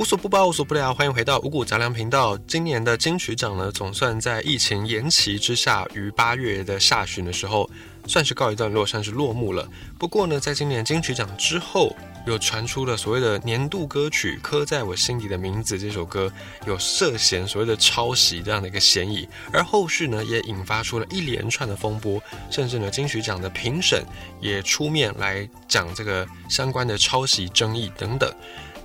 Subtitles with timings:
[0.00, 2.34] 无所不包，无所不聊，欢迎回到五谷杂粮频道。
[2.46, 7.68] 今年的金曲奖呢，总算在疫情延期之下，于八月的下旬的时候，
[8.06, 9.68] 算是告一段落，算是落幕了。
[9.98, 11.94] 不过呢，在今年金曲奖之后，
[12.26, 16.32] 又传出了所谓的年度歌曲《刻在我心底的名字》这首歌
[16.66, 22.18] 有涉嫌所谓的抄袭这样的一个嫌疑，而后续呢，也引发出了一连串的风波，
[22.50, 24.02] 甚至呢，金曲奖的评审
[24.40, 28.32] 也出面来讲这个相关的抄袭争议等等。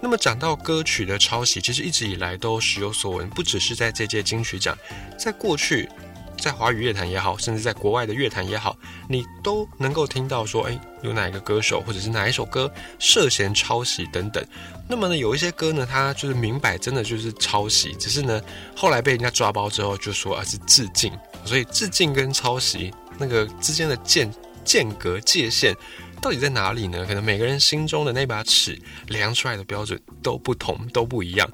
[0.01, 4.77] 那么讲到歌曲的抄袭，其实一直以来都时有所闻，不只是在这届金曲奖，
[5.17, 5.89] 在过去，
[6.37, 8.77] 在华语乐坛也好，甚至在国外的乐坛也好，
[9.09, 14.45] 你都能够听到说，哎，有哪一个歌手或者是哪一首歌涉嫌抄袭等等。
[14.87, 18.39] 那么呢，有一些歌呢，它就是明摆真的就是抄袭，只是呢，
[18.75, 21.11] 后来被人家抓包之后，就说啊是致敬。
[21.45, 24.31] 所以致敬跟抄袭那个之间的间
[24.63, 25.75] 间隔界限。
[26.21, 27.05] 到底在哪里呢？
[27.05, 31.47] 可能每个人心中的那把尺量出来的标准都不同，都不一样。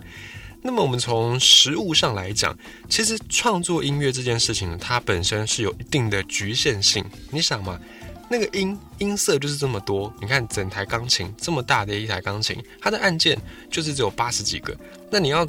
[0.64, 2.58] 那么我们从实物上来讲，
[2.88, 7.04] 其实创作音乐这件事情，它本身是有一定的局限性。
[7.32, 7.80] 你想嘛，
[8.30, 10.13] 那个音音色就是这么多。
[10.22, 13.38] 你看整台钢琴这么大的一台钢琴，它的按键
[13.70, 14.74] 就是只有八十几个。
[15.10, 15.46] 那你要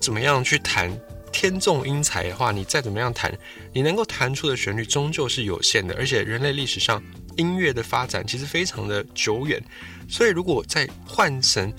[0.00, 0.90] 怎么样去弹
[1.30, 3.30] 天纵英才的话，你再怎么样弹，
[3.74, 5.94] 你能够弹出的旋律终究是有限的。
[5.96, 7.00] 而且人类历史上。
[7.36, 9.62] 音乐的发展其实非常的久远，
[10.08, 11.72] 所以如果在换成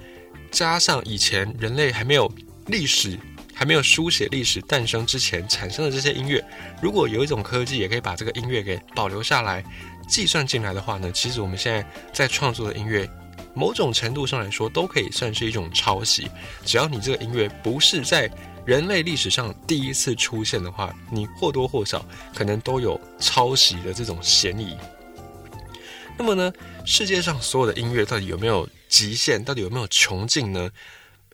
[0.52, 2.32] 加上以前人类还没有
[2.68, 3.18] 历史、
[3.54, 6.44] 还没有书写历史诞生之前产生的这些音乐，
[6.82, 9.64] 如果有一种科技也可以把这个音乐给保留下来、
[10.08, 13.10] 计算进来的话呢，其实我们现在在创作的音乐，
[13.54, 16.30] 某种程度上来说都可以算是一种抄袭。
[16.66, 18.30] 只要你这个音乐不是在
[18.66, 24.78] 人类历史上第一次出现的话，你或多或少可能都有抄袭的这种嫌疑。
[26.18, 26.52] 那么呢，
[26.86, 29.44] 世界上所有的音乐到底有没有极限？
[29.44, 30.70] 到底有没有穷尽呢？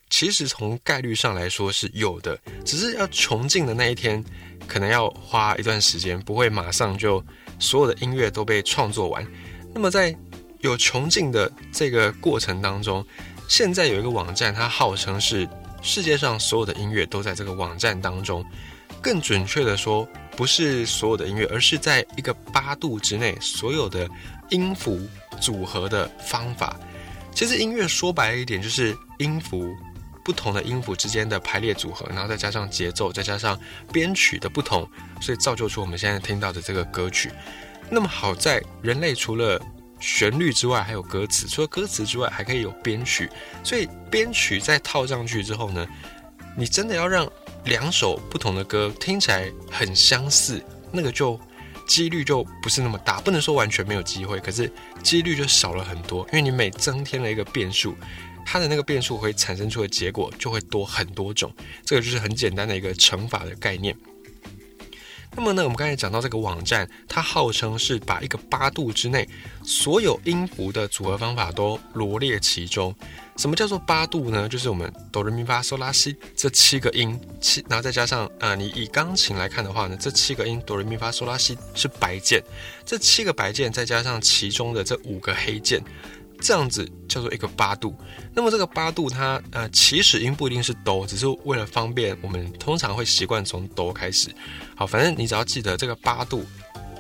[0.10, 4.24] 其实从概率上来说是有的，只是要穷尽的那一天，
[4.68, 7.24] 可能要花一段时间，不会马上就
[7.58, 9.26] 所有的音乐都被创作完。
[9.74, 10.16] 那么在
[10.60, 13.04] 有穷尽的这个过程当中，
[13.48, 15.50] 现在有一个网站，它号称是
[15.82, 18.46] 世界上所有的音乐都在这个网站当中。
[19.04, 24.10] 更准确的说，不是所有的音乐，而是在一个八度之内所有的。
[24.50, 25.00] 音符
[25.42, 26.80] 组合的方法，
[27.34, 29.68] 其实音乐说白了一点，就是音符
[30.24, 33.60] 不同的音符之间的排列组合，然后再加上节奏，再加上
[33.92, 34.88] 编曲的不同，
[35.20, 37.32] 所以造就出我们现在听到的这个歌曲。
[37.90, 39.60] 那么好在人类除了
[40.00, 43.28] 旋律之外，还有歌词；除了歌词之外，还可以有编曲。
[43.64, 45.88] 所以编曲再套上去之后呢，
[46.56, 47.28] 你真的要让
[47.66, 51.40] 两首不同的歌听起来很相似，那个就。
[51.86, 54.72] 几率就不是那么大，不能说完全没有机会，可是
[55.04, 57.94] 几率就少了很多，因为你每增添了一个变数，
[58.46, 61.54] 它的那个变数会产生出的结果就会多很多种，
[61.84, 63.94] 这个就是很简单的一个乘法的概念。
[65.36, 69.28] 那么呢，我们刚才讲到这个网站，它号称是把一个八度之内
[69.64, 72.96] 所有音符的组合方法都罗列其中。
[73.38, 74.48] 什么叫做八度呢？
[74.48, 82.42] 就是我们哆来咪发嗦拉西这七个音，七，然后再加上呃，你以钢琴来看的话呢，这七个音哆来咪发嗦拉西是白键，
[82.86, 85.84] 这七个白键再加上其中的这五个黑键。
[86.44, 87.96] 这样子叫做一个八度，
[88.34, 94.30] 那么这个八度它呃起始音不一定是哆，只是为了方便，我们通常会习惯从哆开始。
[94.76, 96.46] 好，反正你只要记得这个八度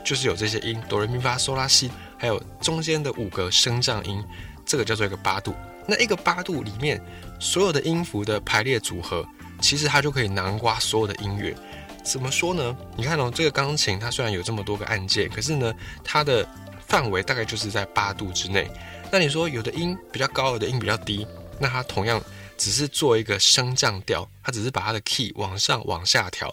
[0.01, 4.23] 就是有这些音哆来咪发嗦拉西，还有中间的五个升降音，
[4.65, 5.53] 这个叫做一个八度。
[5.85, 7.03] 那一个八度里面
[7.37, 9.27] 所有的音符的排列组合，
[9.59, 11.53] 其实它就可以囊括所有的音乐。
[12.01, 12.73] 怎么说呢？
[12.95, 16.47] 你看哦，这个钢琴它虽然有这么多个按键，可是呢，它的
[16.87, 18.71] 范围大概就是在八度之内。
[19.13, 21.28] 那你说有的音比较高，有的音比较低，
[21.59, 22.19] 那它同样
[22.57, 26.51] 只是做一个升降调，它只是把它的 key 往上往下调，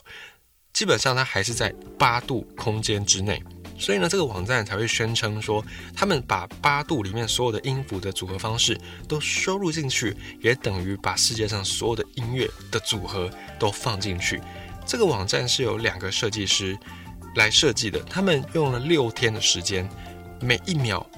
[0.74, 3.42] 基本上它还是在八度空间之内。
[3.78, 5.64] 所以呢，这个网站才会宣称说，
[5.96, 8.78] 他们把八度里面所有的音符的组合方式
[9.08, 14.38] 都收录进去，也等于把世界上所有的音乐的组合都放进去。
[14.84, 16.78] 这个网站是由两个设计师
[17.36, 19.88] 来设计的，他们用了六天的时间，
[20.42, 21.10] 每一秒。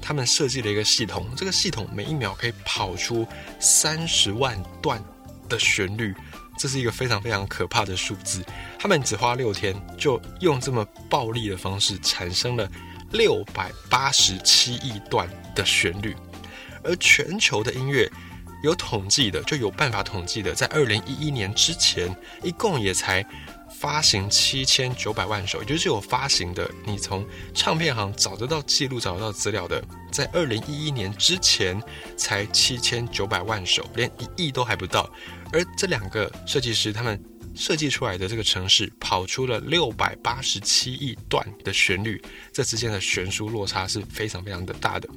[0.00, 3.26] 他们设计了一个系统，这个系统每一秒可以跑出
[3.58, 5.02] 三十万段
[5.48, 6.14] 的旋律，
[6.58, 8.42] 这是一个非常非常可怕的数字。
[8.78, 12.68] 他们只花六天，就用这么暴力的方式产生了
[13.12, 16.16] 六百八十七亿段的旋律。
[16.82, 18.10] 而全球的音乐
[18.62, 23.24] 有统计的，就有办法统计的，在二零一一年之前，一共也才
[23.80, 29.82] 发行七千九百万首，也就是有发行的，你从唱片行找得到记录、找得到资料的，
[30.12, 31.82] 在二零一一年之前
[32.14, 35.10] 才七千九百万首，连一亿都还不到。
[35.50, 37.18] 而这两个设计师他们
[37.54, 42.22] 设计出来的这个城市，跑出了六百八十七亿段的旋律，
[42.52, 45.08] 这之间的悬殊落差是非常非常的大的。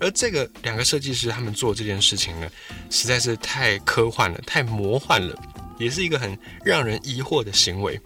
[0.00, 2.50] 而这个两个设计师他们做这件事情呢，
[2.90, 5.40] 实在是太科幻了，太魔幻了。
[5.82, 8.00] 也是一个很让人疑惑的行为。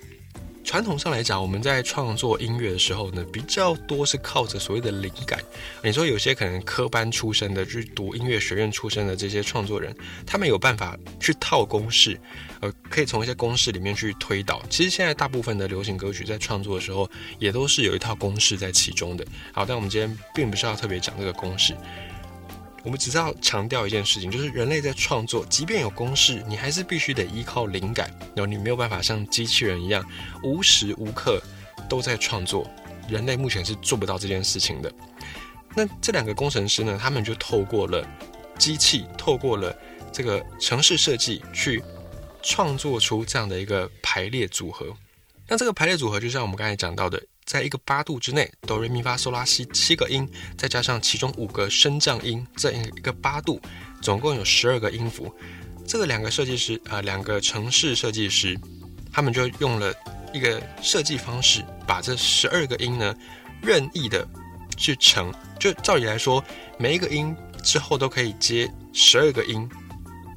[0.64, 5.38] 传统上来讲，我们在创作音乐的时候呢，比较多是靠着所谓的灵感。
[5.80, 9.94] 你说有些可能科班出身的，去读音乐学院出身的这些创作人，
[10.26, 12.18] 他们有办法去套公式，
[12.60, 14.60] 呃，可以从一些公式里面去推导。
[14.68, 17.08] 其实现在大部分的流行歌曲在创作的时候，
[17.38, 19.24] 也都是有一套公式在其中的。
[19.52, 21.76] 好，但我们今天并不是要特别讲这个公式。
[22.86, 28.08] 我们只是要强调一件事情，就是人类在创作，即便有公式，你还是必须得依靠灵感。
[28.32, 30.08] 然后你没有办法像机器人一样
[30.44, 31.42] 无时无刻
[31.88, 32.70] 都在创作，
[33.08, 34.92] 人类目前是做不到这件事情的。
[35.74, 38.06] 那这两个工程师呢，他们就透过了
[38.56, 39.76] 机器，透过了
[40.12, 41.82] 这个城市设计，去
[42.40, 44.96] 创作出这样的一个排列组合。
[45.48, 47.20] 那这个排列组合，就像我们刚才讲到的。
[47.46, 50.28] 在一个八度之内，哆来咪发嗦拉西七个音，
[50.58, 53.60] 再加上其中五个升降音，这样一个八度，
[54.02, 55.32] 总共有十二个音符。
[55.86, 58.58] 这个两个设计师啊，两个城市设计师，
[59.12, 59.94] 他们就用了
[60.34, 63.14] 一个设计方式，把这十二个音呢，
[63.62, 64.26] 任意的
[64.76, 65.32] 去乘。
[65.60, 66.44] 就照理来说，
[66.76, 69.68] 每一个音之后都可以接十二个音，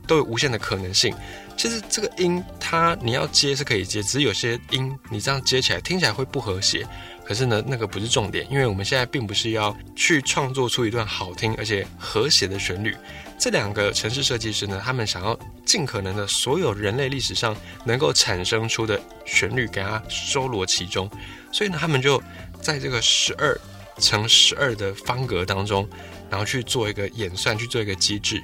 [0.06, 1.12] 都有无限的可能性。
[1.60, 6.88] 其实这个音，它你要接是可以接，只是有些音你这样接起来听起来会不和谐。
[7.26, 12.96] 可是呢，那个不是重点，因为我们现在并不是要去创作出一段好听而且和谐的旋律。
[13.38, 17.54] 这两个城市设计师呢，他们想要尽可能的所有人类历史上
[17.84, 21.12] 能够产生出的旋律，给它收罗其中。
[21.52, 22.24] 所以呢，他们就
[22.62, 23.60] 在这个十二
[23.98, 25.86] 乘十二的方格当中，
[26.30, 28.42] 然后去做一个演算，去做一个机制。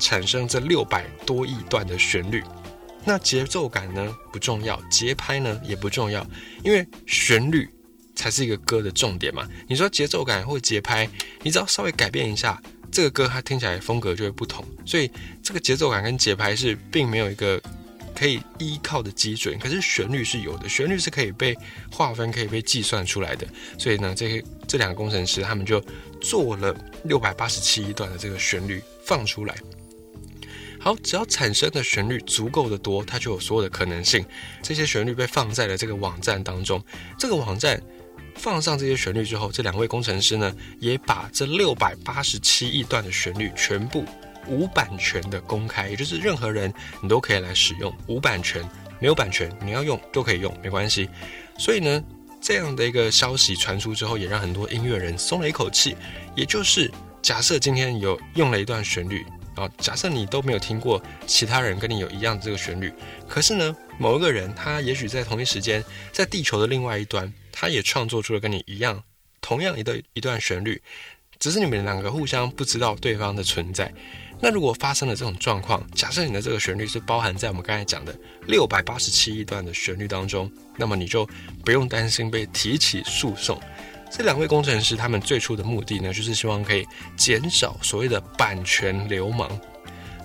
[0.00, 2.42] 产生这六百多亿段的旋律，
[3.04, 6.26] 那节奏感呢不重要，节拍呢也不重要，
[6.64, 7.68] 因为旋律
[8.16, 9.46] 才是一个歌的重点嘛。
[9.68, 11.08] 你说节奏感或节拍，
[11.42, 12.60] 你只要稍微改变一下，
[12.90, 14.64] 这个歌它听起来风格就会不同。
[14.84, 15.10] 所以
[15.42, 17.60] 这个节奏感跟节拍是并没有一个
[18.14, 21.56] 可以依靠的基准，可是旋律是有的，旋律是可以被
[21.90, 23.46] 划分、可以被计算出来的。
[23.78, 25.82] 所以呢，这些这两个工程师他们就
[26.20, 26.74] 做了
[27.04, 29.54] 六百八十七亿段的这个旋律放出来。
[30.82, 34.24] 好，只要产生的旋律足够的多，它就有所有的可能性。
[34.62, 36.82] 这些旋律被放在了这个网站当中。
[37.18, 37.78] 这个网站
[38.34, 44.06] 放上这些旋律之后，这两位工程师呢，也把这六百八十七亿段的旋律全部
[44.46, 46.72] 无版权的公开，也就是任何人
[47.02, 48.66] 你都可以来使用，无版权，
[48.98, 51.10] 没有版权，你要用都可以用，没关系。
[51.58, 52.02] 所以呢，
[52.40, 55.94] 这样的一个消息传出之后，也让很多音乐人松了一口气。
[56.34, 56.90] 也就是
[57.20, 59.26] 假设今天有用了一段旋律。
[59.56, 62.92] 啊，假设你都没有听过其他人跟你有一样的这个旋律，
[63.28, 69.02] 可是呢，某一个人他也许在同一时间，在地球的另外一端，他也创作出了跟你一样
[69.40, 70.80] 同样一段一段旋律，
[71.38, 73.92] 只是你们两个互相不知道对方的存在。
[74.42, 81.28] 那如果发生了这种状况，假设你的这个旋律是包含在我们刚才讲的六百八十七亿段的旋律当中，那么你就
[81.62, 83.60] 不用担心被提起诉讼。
[84.10, 86.84] 这两位工程师，他们最初的目的呢，就是希望可以
[87.16, 89.48] 减少所谓的版权流氓。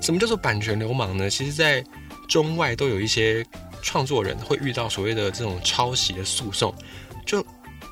[0.02, 1.30] 什么叫做版权流氓呢？
[1.30, 1.84] 其实，在
[2.28, 3.46] 中外都有一些
[3.82, 6.74] 创作人会遇到所谓的这种抄袭的诉讼，
[7.26, 7.46] 就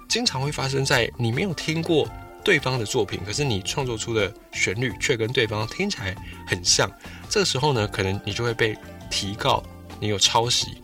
[0.10, 2.08] 经常会发生在你没有听过
[2.44, 6.16] 对方的作品，可是你创作出的旋律却跟对方听起来
[6.46, 6.92] 很像。
[7.30, 8.76] 这个时候呢，可能你就会被
[9.10, 9.64] 提告
[10.00, 10.78] 你有抄袭。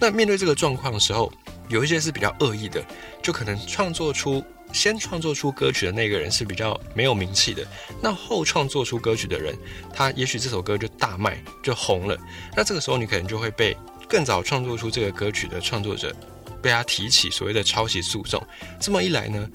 [0.00, 1.32] 那面对这个状况的时候，
[1.68, 2.84] 有一些是比较恶意的，
[3.22, 4.42] 就可能创作出。
[4.74, 7.66] 先创作出歌曲的那个人是比较没有名气的，
[8.02, 9.56] 那后创作出歌曲的人，
[9.94, 12.18] 他也许这首歌就大卖就红了。
[12.56, 13.74] 那这个时候你可能就会被
[14.08, 16.14] 更早创作出这个歌曲的创作者
[16.60, 18.44] 被他提起所谓的抄袭诉讼。
[18.80, 19.48] 这么一来呢，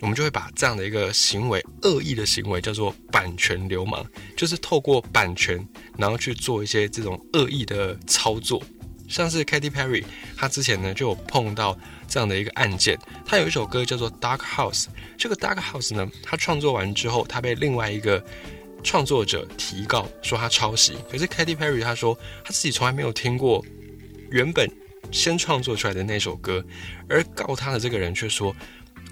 [0.00, 4.04] 我们就会把这样的一个行为恶意的行为叫做版权流氓，
[4.36, 5.66] 就是透过版权
[5.96, 8.62] 然后去做一些这种恶意的操作。
[9.08, 10.04] 像是 Katy Perry，
[10.36, 12.98] 他之前呢就有碰到这样的一个案件。
[13.26, 14.84] 他有一首歌叫做《Dark House》，
[15.18, 18.24] 这个《Dark House》呢，他创作完之后，他被另外一个
[18.82, 20.94] 创作者提告说他抄袭。
[21.10, 23.64] 可是 Katy Perry 他说他自己从来没有听过
[24.30, 24.70] 原本
[25.12, 26.64] 先创作出来的那首歌，
[27.08, 28.54] 而告他的这个人却说，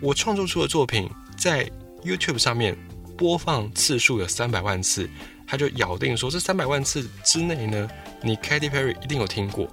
[0.00, 1.70] 我创作出的作品在
[2.02, 2.76] YouTube 上面
[3.16, 5.08] 播放次数有三百万次，
[5.46, 7.88] 他就咬定说这三百万次之内呢，
[8.22, 9.72] 你 Katy Perry 一定有听过。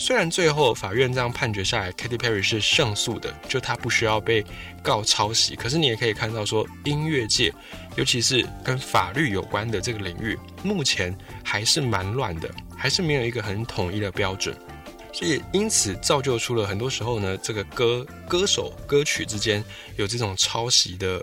[0.00, 4.44] 虽然最后法院这样判决下来，Katy Perry 是胜诉的，就他不需要被
[4.80, 5.56] 告抄袭。
[5.56, 7.52] 可是你也可以看到，说音乐界，
[7.96, 14.56] 尤其是跟法律有关的这个领域，目前还是蛮乱的，还是没有一个很统一的标准。
[15.12, 19.62] 所以因此造就出了很多时候呢，这个歌歌手歌曲之间
[19.96, 21.20] 有这种抄袭的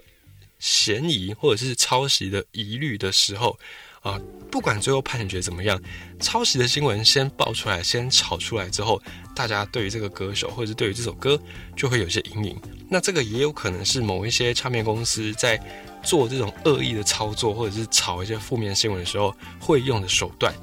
[0.60, 3.58] 嫌疑，或者是抄袭的疑虑的时候。
[4.06, 4.22] 啊，
[4.52, 5.82] 不管最后判决怎么样，
[6.20, 9.02] 抄袭的新闻先爆出来，先炒出来之后，
[9.36, 11.38] 大家对于这个歌手或者是对于这首歌
[11.76, 12.56] 就会有些阴影。
[12.88, 15.60] 那这个也有可能是某一些唱片公司在
[16.04, 20.54] 做这种恶意的操作，或者是炒一些负面新闻的时候会用的手段。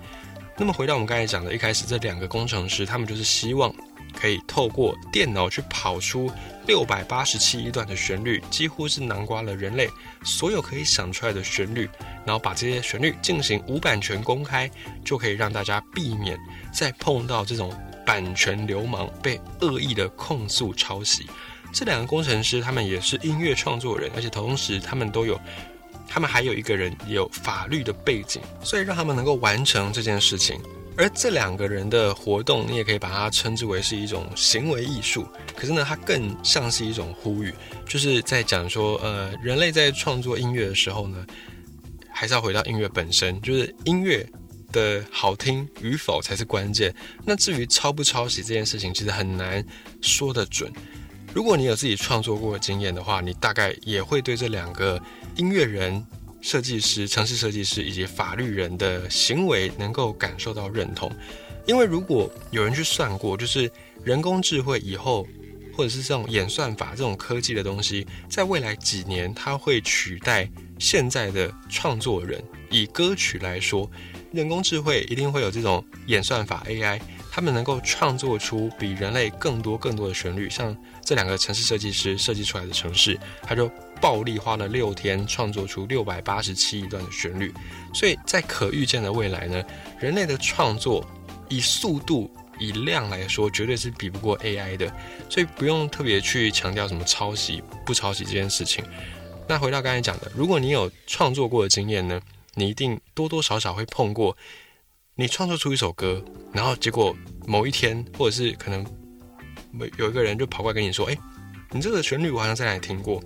[0.56, 3.74] 那么回到我们刚才讲的，一开始这两个工程师，他们就是希望。
[4.22, 6.30] 可以透过电脑去跑出
[6.64, 9.90] 六百八十七亿段的旋律，几乎是囊括了人类
[10.22, 11.90] 所有可以想出来的旋律，
[12.24, 14.70] 然后把这些旋律进行无版权公开，
[15.04, 16.38] 就可以让大家避免
[16.72, 17.76] 再碰到这种
[18.06, 21.26] 版权流氓被恶意的控诉抄袭。
[21.72, 25.36] 这两个工程师他们也是音乐创作人，而且同时他们都有，
[26.06, 30.60] 他们还有一个人有法律的背景，所以让他们能够完成这件事情。
[31.02, 35.26] 而这两个人的活动，你也可以把它称之为是一种行为艺术。
[35.56, 37.52] 可是呢，它更像是一种呼吁，
[37.88, 41.26] 就是在讲说，呃，人类在创作音乐的时候呢，
[42.08, 44.24] 还是要回到音乐本身，就是音乐
[44.70, 46.94] 的好听与否才是关键。
[47.24, 49.64] 那至于抄不抄袭这件事情，其实很难
[50.02, 50.72] 说得准。
[51.34, 55.02] 如果你有自己创作过的经验的话，你大概也会对这两个
[55.34, 56.06] 音乐人。
[56.42, 61.10] 设计师、城市设计师以及法律人的行为能够感受到认同，
[61.66, 63.70] 因为如果有人去算过，就是
[64.04, 65.24] 人工智慧以后，
[65.72, 72.42] 或者是这种演算法这种科技的东西，在未来几年，它会取代现在的创作人。
[72.70, 73.88] 以歌曲来说，
[74.32, 83.70] 人工智慧一定会有这种演算法 AI，他们能够创作出比人类更多更多的旋律，像这两个城市设计师设计出来的城市，他就。
[84.02, 87.54] 暴力花了六天创作出六百八十七亿段的旋律，
[87.94, 89.62] 所以在可预见的未来呢，
[90.00, 91.06] 人类的创作
[91.48, 92.28] 以速度
[92.58, 94.92] 以量来说，绝对是比不过 AI 的，
[95.30, 98.84] 所以不用特别去强调什么抄袭不抄袭这件事情。
[99.46, 102.20] 那回到刚才讲的，如果你有创作过的经验呢，
[102.54, 104.36] 你一定多多少少会碰过，
[105.14, 106.20] 你创作出一首歌，
[106.52, 107.16] 然后结果
[107.46, 108.84] 某一天或者是可能
[109.96, 111.16] 有一个人就跑过来跟你说，哎，
[111.70, 113.22] 你这个旋律我好像在哪里听过。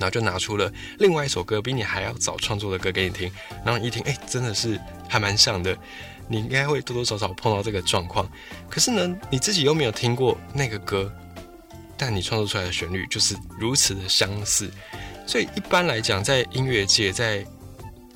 [0.00, 3.30] 然后就拿出了另外一首歌，比你还要早创作的歌给你听，
[3.64, 5.76] 然后一听，哎，真的是还蛮像的。
[6.26, 8.26] 你应该会多多少少碰到这个状况。
[8.70, 11.12] 可是呢，你自己又没有听过那个歌，
[11.98, 14.70] 但你创作出来的旋律就是如此的相似。
[15.26, 17.44] 所以一般来讲，在音乐界，在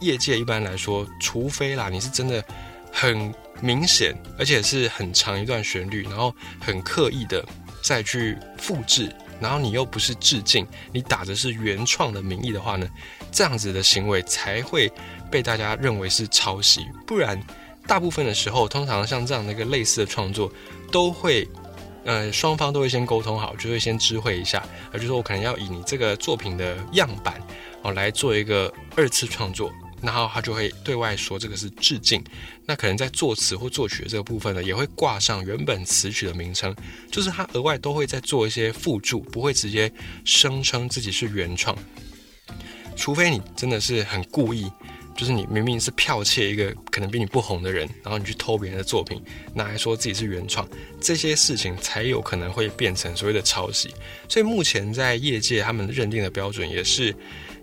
[0.00, 2.42] 业界，一般来说，除非啦，你是真的
[2.90, 7.44] 很明显，而且是很长一段旋律，然后很刻意的
[7.82, 9.12] 再去复制。
[9.40, 12.88] 然后你又不是致敬，你打的是原创的名义的话呢，
[13.30, 14.90] 这样子的行为才会
[15.30, 16.86] 被大家认为是抄袭。
[17.06, 17.40] 不然，
[17.86, 20.50] 大部分的时候，通常像这样的一个类似的创作，
[20.90, 21.46] 都会，
[22.04, 24.62] 呃，双方都会先沟通好，就会先知会一下，
[24.92, 27.40] 而就说我可能要以你这个作品的样板
[27.82, 29.72] 哦来做一个二次创作。
[30.04, 32.23] 然后他就会对外说这个是致敬，
[32.66, 36.76] 那可能在作词或作曲的这个部分呢，也会挂上原本词曲的名称，
[37.11, 39.90] 就是他额外都会再做一些附注，不会直接
[40.23, 41.75] 声称自己是原创，
[42.94, 44.70] 除非你真的是很故意，
[45.16, 49.23] 就是你明明是剽窃一个可能比你不红的人，然后你去偷别人的作品，
[49.54, 50.68] 拿来说自己是原创，
[51.00, 53.88] 这些事情才有可能会变成所谓的抄袭。
[54.28, 57.16] 所以目前在业界他们认定的标准也是。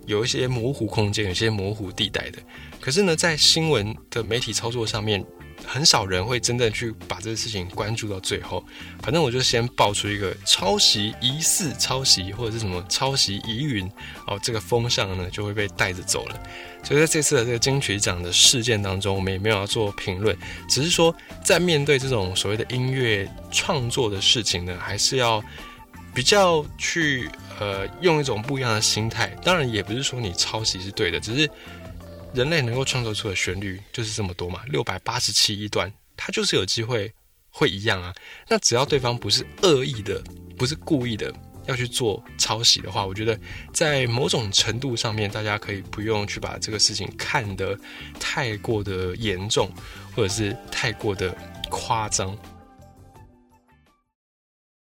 [0.06, 2.38] 有一些模糊空间，有些模糊地带的。
[2.80, 5.24] 可是呢，在新闻的媒体操作上面，
[5.64, 8.64] 很少人会真正去把这个事情关注到最后。
[9.00, 13.88] 反正我就先爆出一个抄袭疑似抄袭或者是什么抄袭疑云，
[14.26, 16.42] 哦，这个风向呢就会被带着走了。
[16.82, 20.36] 所以在这次的这个金曲奖的事件当中，我们也没有要做评论，
[20.68, 25.40] 只是说在面对这种所谓的音乐创作的事情呢，还是要
[26.12, 27.30] 比较去。
[27.62, 31.48] 呃，用一种不一样的心态，当然也不是说你抄袭是对的，只是
[32.34, 37.12] 人类能够创作出的旋律就是这么多嘛，六百八十七亿段，它就是有机会
[37.50, 38.12] 会一样啊。
[38.48, 40.20] 那只要对方不是恶意的，
[40.58, 41.32] 不是故意的
[41.66, 43.38] 要去做抄袭的话，我觉得
[43.72, 47.78] 在某种程度上面，大家可以不用去把这个事情看得
[48.18, 49.70] 太过的严重，
[50.16, 51.32] 或者是太过的
[51.70, 52.36] 夸张。